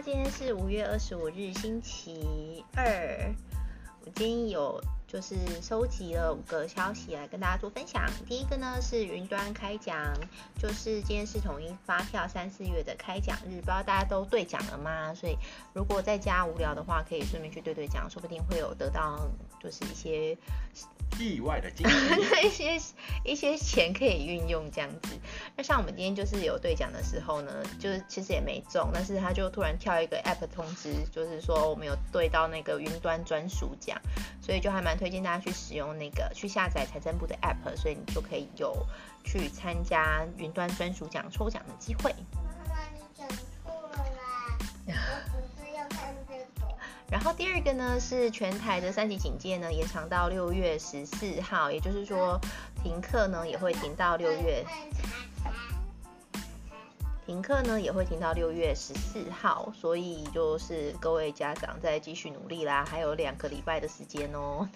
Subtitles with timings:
[0.00, 3.34] 今天是五月二十五日，星期二。
[4.04, 8.08] 我今天有就是收集了五个消息来跟大家做分享。
[8.28, 9.96] 第一个呢是云端开奖，
[10.56, 15.12] 就是今天是统一发票三四月的开奖日，不知道大家都兑奖了吗？
[15.14, 15.36] 所以
[15.74, 19.28] 如果在家无聊的话，可以顺便去兑兑奖，说不定会有得到
[19.60, 20.38] 就是一些。
[21.18, 22.80] 意外的惊喜，一些
[23.24, 25.18] 一些钱可以运用这样子。
[25.58, 34.00] 那像我们今天就是有兑奖的时候呢，就是其实也没中，但是他就突然跳一个 app 通知，就是说我们有兑到那个云端专属奖，
[34.40, 38.86] 所以就还蛮推荐大家去使用那个去下载财政部的 app，所以你就可以有
[39.24, 42.14] 去参加云端专属奖抽奖的机会。
[47.10, 52.38] 然后第二个呢是全台的三级警戒呢延长到六月十四号，也就是说
[52.84, 54.64] 停课呢也会停到六月，
[57.28, 64.66] 停课呢也会停到六月十四号，所以就是各位家长再继续努力啦，还有两个礼拜的时间哦。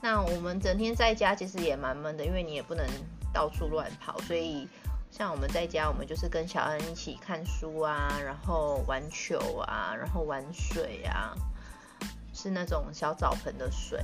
[0.00, 2.82] 那我们整天在家其实也蛮闷的，因为你也不能
[3.30, 4.66] 到处乱跑，所以
[5.10, 11.36] 像我们在家，我们就是跟小恩一起看书啊，然后玩球啊，然后玩水啊。
[12.32, 14.00] 是那种小澡盆的水，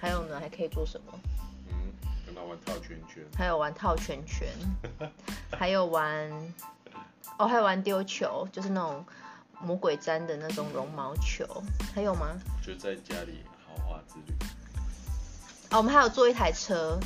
[0.00, 1.12] 还有呢，还可以做什么？
[1.68, 1.74] 嗯，
[2.24, 3.22] 跟他玩套圈圈。
[3.36, 4.48] 还有玩套圈圈，
[5.52, 6.30] 还有玩，
[7.38, 9.04] 哦，还有玩丢球，就是那种
[9.60, 11.46] 魔鬼粘的那种绒毛球。
[11.94, 12.28] 还有吗？
[12.64, 14.34] 就在家里豪华之旅。
[15.70, 16.98] 哦，我们还有做一台车，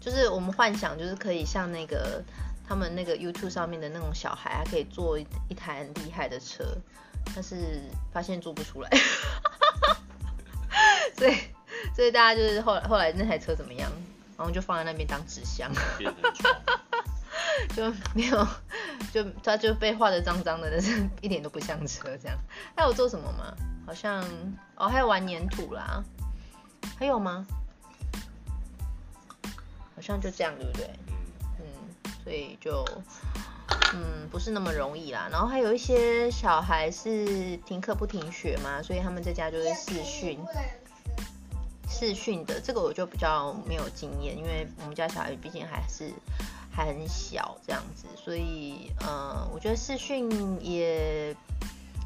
[0.00, 2.22] 就是我们幻想，就是可以像那个
[2.68, 6.64] 他们那个 YouTube 上面的那种小孩，还可以做一一台很厉害的车，
[7.34, 8.90] 但是发现做不出来。
[11.16, 11.36] 所以，
[11.94, 13.90] 所以大家就是后来后来那台车怎么样？
[14.36, 15.70] 然后就放在那边当纸箱，
[17.74, 18.46] 就没有，
[19.12, 22.38] 就他就被画得脏脏的，但是一点都不像车这样。
[22.76, 23.54] 还有做什么吗？
[23.86, 24.24] 好像
[24.76, 26.02] 哦，还有玩粘土啦。
[26.98, 27.46] 还有吗？
[29.94, 30.90] 好像就这样，对不对？
[31.60, 31.64] 嗯，
[32.22, 32.84] 所以就
[33.94, 35.28] 嗯不是那么容易啦。
[35.30, 40.38] 然后还有一些小孩是停课不停学嘛，所以他们在家就是视讯。
[41.88, 46.10] 视讯的这个我就比较没有经验，因为我们家小孩毕竟还是
[46.74, 50.28] 还很小这样子，所以呃，我觉得视讯
[50.60, 51.34] 也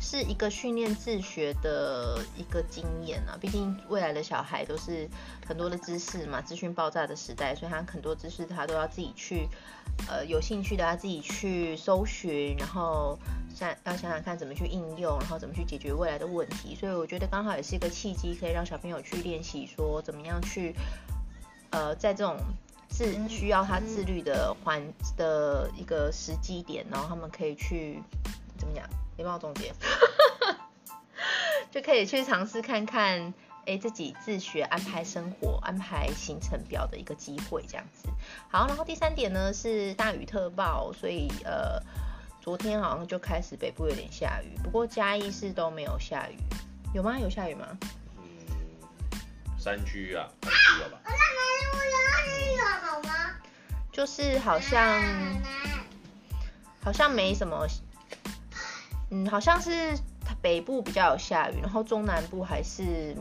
[0.00, 3.38] 是一个训练自学的一个经验啊。
[3.40, 5.08] 毕竟未来的小孩都是
[5.46, 9.48] 很多的知识嘛，资讯爆炸的时代，所以他很多知识他都要自己去
[10.08, 13.18] 呃有兴趣的他自己去搜寻，然后。
[13.54, 20.72] 想要想想看怎么去应用，然后怎么去解决未来的问题，所以我觉得刚好也是一个契机，可以让小朋友去练习说怎么样去，
[21.70, 22.36] 呃，在这种
[23.04, 24.82] 是需要他自律的环
[25.16, 28.02] 的一个时机点，然后他们可以去
[28.56, 28.84] 怎么讲？
[29.16, 29.72] 你帮我总结，
[31.70, 33.32] 就可以去尝试看看，
[33.66, 38.08] 哎，自己自学安排生活、安排行程表的一个机会，这样子。
[38.50, 41.80] 好，然后第三点呢是大雨特报，所以呃。
[42.40, 46.36] 昨天好像就开始北部有点下雨，不过嘉义市都没有下雨，
[46.94, 47.18] 有吗？
[47.18, 47.66] 有下雨吗？
[48.16, 49.20] 嗯，
[49.58, 50.98] 山区啊，山区有吧？
[52.82, 53.30] 好吗？
[53.92, 55.02] 就是好像
[56.82, 57.66] 好像没什么，
[59.10, 59.96] 嗯，好像是
[60.40, 63.14] 北部比较有下雨，然后中南部还是。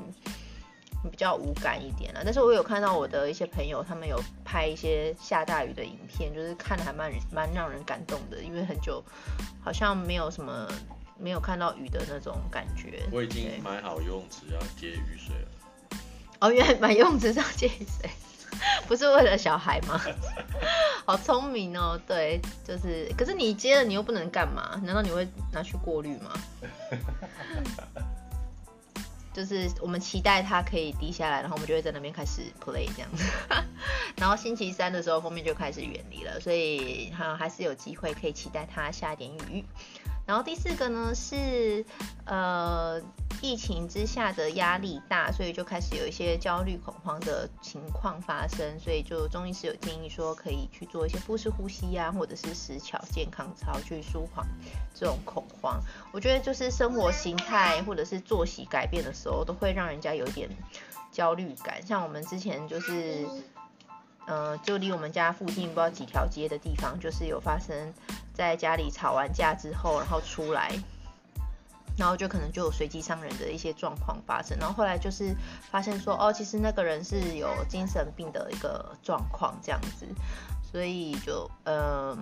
[1.11, 9.01] 比较无感一点啦，但是我有看到我的一些朋友，他们有拍一些下大雨的影片，就是看的还蛮蛮让人感动的，因为很久
[9.63, 10.67] 好像没有什么
[11.17, 13.07] 没有看到雨的那种感觉。
[13.09, 15.47] 我已经买好游泳池要接雨水了。
[16.39, 18.09] 哦，原来买游泳池要接雨水，
[18.87, 19.99] 不是为了小孩吗？
[21.05, 24.79] 好聪明哦，对，就是，可是你接了你又不能干嘛？
[24.83, 26.31] 难道你会拿去过滤吗？
[29.33, 33.23] 就是我们期待它可以滴下来，然后我们就会在那边开始 play 这样子。
[34.15, 39.63] 然后星期三的时候，锋面就开始远离了，所以哈还是有机会可以期待它下一点雨。
[40.25, 41.85] 然后第四个呢是
[42.25, 43.01] 呃。
[43.41, 54.45] 疫情之下的压力大，所以就开始有一些焦虑恐慌的情况发生，所以就中医师有建议说可以去做一些腹式呼吸呀、啊，或者是石桥健康操去舒缓
[54.93, 55.79] 这种恐慌。
[56.11, 60.49] 我觉得就是生活形态或者是作息改变的时候，都会让人家有点
[61.11, 61.85] 焦虑感。
[61.85, 63.27] 像我们之前就是，
[64.25, 67.93] 呃，就离我们家附近不知道几条街的地方，就是有发生
[68.33, 70.71] 在家里吵完架之后，然后出来。
[71.97, 75.35] 然后就可能就有随机伤人的一些状况发生，然后后来就是
[75.71, 80.05] 发现说，哦，其实那个人是有精神病的一个状况这样子，
[80.71, 82.15] 所以就呃，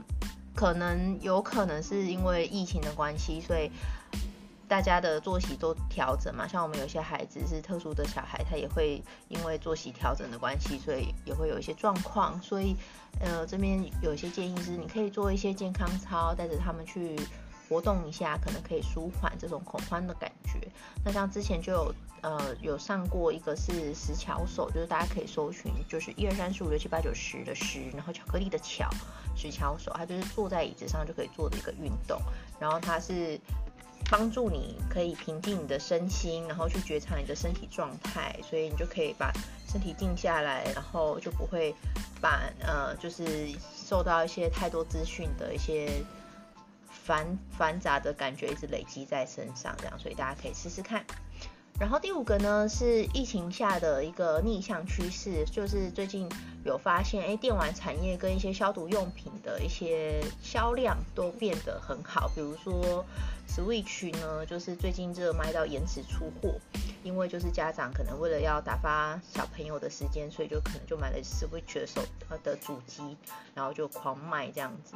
[0.55, 3.69] 可能有可能是因为疫情的关系，所以
[4.67, 12.41] 大家的作息都调整嘛，像我们有些孩子是特殊的小孩，他也会因为作息调整的关系，所以也会有一些状况。
[12.41, 12.75] 所以，
[13.19, 17.15] 呃，这边有一些建议是，你可以做一些健康操，带着他们去
[17.67, 20.67] 活动一下，可能可以舒缓这种恐慌的感觉。
[21.03, 28.89] 那像之前就有，呃，有上过一个是石巧手，就是大家可以搜寻，就是一二三四五六七八九十的十，然后巧克力的巧，
[29.35, 32.19] 石巧手，它就是坐在椅子上就可以做的一个运动，
[32.59, 33.39] 然后它是。
[34.07, 39.33] 帮助你可以平静你的身心，然后去觉察你的身体状态，所以你就可以把
[39.67, 41.73] 身体静下来，然后就不会
[42.21, 45.89] 把呃就是受到一些太多资讯的一些
[47.05, 51.05] 繁繁杂的感觉一直累积在身上，这样，所以大家可以试试看。
[51.77, 56.27] 然后第五个呢是疫情下的一个逆向趋势，就是最近
[56.63, 62.31] 有发现，哎，电玩产业跟一些消毒用品的一些销量都变得很好。
[62.33, 63.05] 比如说
[63.47, 66.55] Switch 呢，就是最近热卖到延迟出货，
[67.05, 72.01] 因为就是家长可能为了要打发小朋友的时间，所以就可能就买了 Switch 的手
[72.43, 73.15] 的主机，
[73.53, 74.95] 然后就狂卖这样子。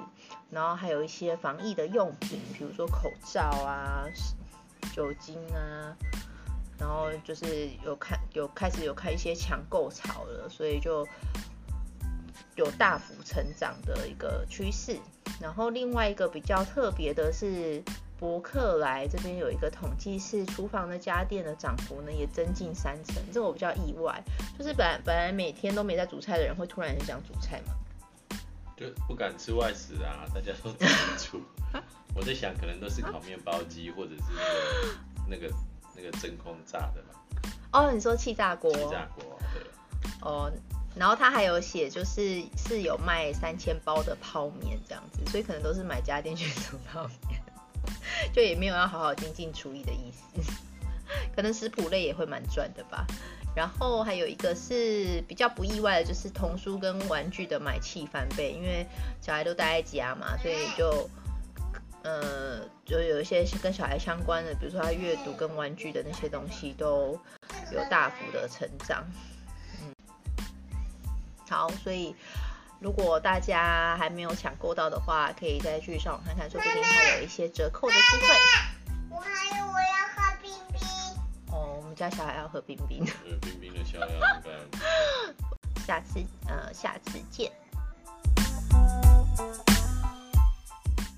[0.50, 4.06] 然后还有一些防疫的用品，比如说口罩啊、
[4.92, 5.96] 酒精啊。
[6.80, 11.06] 然后就是有看有开始有开一些抢购潮了，所以就
[12.56, 14.98] 有大幅成长的一个趋势。
[15.40, 17.84] 然后另外一个比较特别的是，
[18.20, 24.22] 博客来这边有一个统计，是厨房的家电的涨幅呢也增近三成，这个我比较意外。
[24.58, 27.74] 就是本来本来每天都没在煮菜的人，会突然很想煮菜嘛？
[28.76, 31.42] 就不敢吃外食啊，大家都自己煮。
[32.14, 34.24] 我在想，可能都是烤面包机或者是
[35.28, 35.56] 那个那个。
[36.02, 37.50] 那个真空炸的吧？
[37.74, 38.72] 哦，你说气炸锅？
[38.72, 39.62] 气炸锅，对。
[40.22, 40.50] 哦，
[40.96, 47.39] 然后他还有写，就是是有卖三千包的泡面这样子，所以可能都是买家电去煮泡面，
[48.34, 50.52] 就也没有要好好精进厨艺的意思。
[51.36, 53.06] 可能食谱类也会蛮赚的吧。
[53.56, 58.86] 然后还有一个是比较不意外的，就是童书跟玩具的买气翻倍，因为
[59.22, 61.10] 小孩都待在家嘛，所以就。
[62.02, 67.20] 呃，就有一些跟小孩相关的，比如说他阅读跟玩具的那些东西都
[67.74, 69.04] 有大幅的成长。
[69.82, 69.94] 嗯，
[71.50, 72.16] 好，所以
[72.80, 78.28] 如果大家还没有抢购到的话，可以再去上网看看，说不定还有一些折扣的机会。
[79.10, 80.82] 我还有我要喝冰冰。
[81.52, 83.04] 哦，我们家小孩要喝冰冰。
[83.42, 85.84] 冰冰的销量应该。
[85.86, 87.52] 下次呃，下次见。